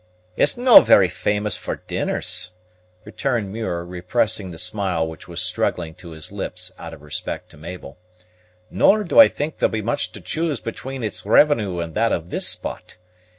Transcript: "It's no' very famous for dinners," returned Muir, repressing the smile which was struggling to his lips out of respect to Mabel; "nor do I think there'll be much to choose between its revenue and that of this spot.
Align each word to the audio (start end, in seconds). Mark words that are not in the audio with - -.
"It's 0.35 0.57
no' 0.57 0.81
very 0.81 1.07
famous 1.07 1.57
for 1.57 1.75
dinners," 1.75 2.53
returned 3.05 3.53
Muir, 3.53 3.85
repressing 3.85 4.49
the 4.49 4.57
smile 4.57 5.05
which 5.07 5.27
was 5.27 5.39
struggling 5.43 5.93
to 5.93 6.09
his 6.09 6.31
lips 6.31 6.71
out 6.79 6.95
of 6.95 7.03
respect 7.03 7.49
to 7.51 7.57
Mabel; 7.57 7.99
"nor 8.71 9.03
do 9.03 9.19
I 9.19 9.27
think 9.27 9.59
there'll 9.59 9.69
be 9.69 9.83
much 9.83 10.11
to 10.13 10.19
choose 10.21 10.59
between 10.59 11.03
its 11.03 11.23
revenue 11.23 11.77
and 11.81 11.93
that 11.93 12.11
of 12.11 12.29
this 12.31 12.47
spot. 12.47 12.97